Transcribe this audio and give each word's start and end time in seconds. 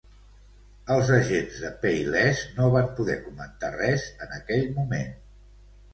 Els 0.93 1.11
agents 1.17 1.59
de 1.65 1.69
PayLess 1.83 2.41
no 2.57 2.71
van 2.77 2.89
poder 3.01 3.19
comentar 3.27 3.73
res 3.77 4.11
en 4.29 4.37
aquell 4.43 4.67
moment. 4.79 5.13